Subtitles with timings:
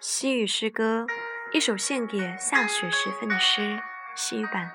[0.00, 1.08] 西语诗歌，
[1.50, 3.82] 一首献给下雪时分的诗。
[4.14, 4.70] 西语版。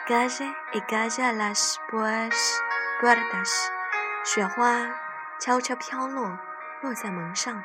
[0.08, 3.52] gaya y gaya las puertas，
[4.24, 4.90] 雪花
[5.38, 6.40] 悄悄飘落，
[6.82, 7.64] 落在门上。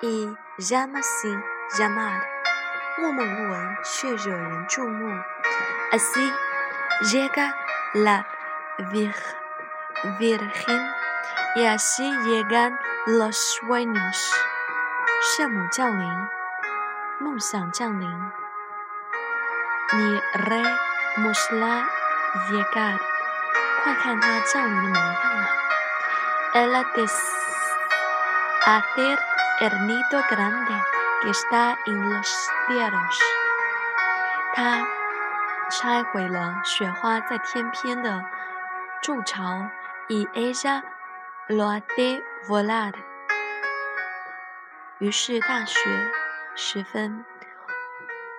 [0.00, 1.42] Y llama sin
[1.76, 2.20] llamar，
[2.98, 5.20] 默默无闻却惹人注目。
[5.90, 6.32] Así
[7.02, 7.52] llega
[7.94, 8.24] la
[10.20, 10.97] Virgen。
[11.58, 14.30] Y así llegan los sueños。
[15.20, 16.28] 圣母降临，
[17.18, 18.08] 梦想降临。
[19.92, 21.88] Miremos la
[22.48, 23.00] llegar，
[23.82, 25.48] 快看它降临的模样啊
[26.54, 26.84] ！Ella
[28.94, 29.18] deshacer
[29.58, 30.76] el nido grande
[31.22, 32.28] que está en los
[32.68, 33.18] cielos。
[34.54, 34.86] 它
[35.72, 38.24] 拆毁了雪花在天边的
[39.02, 39.68] 筑巢。
[40.10, 40.84] Y ella
[41.48, 42.92] lo hace volar。
[45.00, 45.78] 于是大雪
[46.54, 47.24] 时分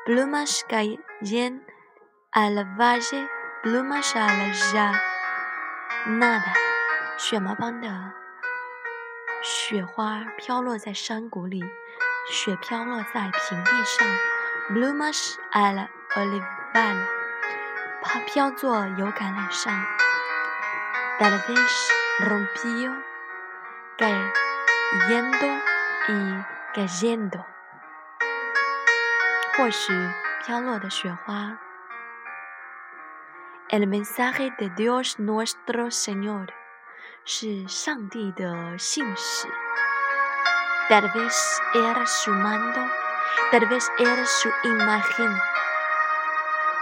[0.05, 1.61] ，plumas caen
[2.31, 3.27] al valle,
[3.63, 4.53] plumas a la
[6.05, 6.53] llanada，
[7.17, 8.11] 雪毛般的
[9.41, 11.63] 雪花飘落在山谷里，
[12.29, 14.07] 雪飘落在平地上
[14.69, 17.07] ，plumas a la olival，
[18.03, 19.73] 它飘作油橄榄上
[21.19, 22.91] ，tal vez rompió
[23.97, 25.47] cayendo
[26.07, 27.45] y cayendo，
[29.55, 29.93] 或许
[30.43, 31.57] 飘落的雪花。
[33.69, 36.49] El mensaje de Dios nuestro Señor
[37.23, 39.47] 是上帝的信使。
[40.89, 42.89] Tal vez era su mando,
[43.51, 45.39] tal vez era su imagen，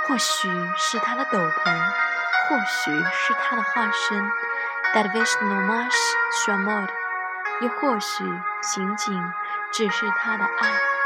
[0.07, 1.77] 或许是他的斗篷，
[2.47, 4.31] 或许是他的化身。
[4.93, 5.93] Tal vez no más
[6.31, 6.87] su amor，
[7.61, 8.23] 又或许
[8.63, 9.33] 刑警
[9.71, 10.96] 只是他的爱。